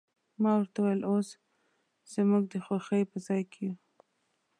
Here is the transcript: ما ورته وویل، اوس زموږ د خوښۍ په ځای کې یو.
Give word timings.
ما 0.41 0.51
ورته 0.57 0.77
وویل، 0.81 1.01
اوس 1.11 1.27
زموږ 2.13 2.43
د 2.49 2.55
خوښۍ 2.65 3.01
په 3.11 3.17
ځای 3.25 3.41
کې 3.51 3.61
یو. 3.67 3.73